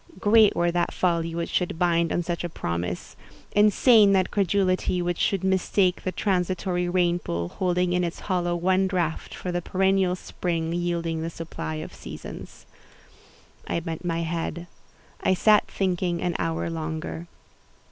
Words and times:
Great 0.19 0.55
were 0.55 0.71
that 0.71 0.91
folly 0.91 1.35
which 1.35 1.51
should 1.51 1.77
build 1.77 2.11
on 2.11 2.23
such 2.23 2.43
a 2.43 2.49
promise—insane 2.49 4.13
that 4.13 4.31
credulity 4.31 4.99
which 4.99 5.19
should 5.19 5.43
mistake 5.43 6.01
the 6.01 6.11
transitory 6.11 6.89
rain 6.89 7.19
pool, 7.19 7.49
holding 7.49 7.93
in 7.93 8.03
its 8.03 8.21
hollow 8.21 8.55
one 8.55 8.87
draught, 8.87 9.35
for 9.35 9.51
the 9.51 9.61
perennial 9.61 10.15
spring 10.15 10.73
yielding 10.73 11.21
the 11.21 11.29
supply 11.29 11.75
of 11.75 11.93
seasons." 11.93 12.65
I 13.67 13.79
bent 13.79 14.03
my 14.03 14.21
head: 14.23 14.65
I 15.21 15.35
sat 15.35 15.67
thinking 15.69 16.19
an 16.19 16.35
hour 16.39 16.67
longer. 16.67 17.27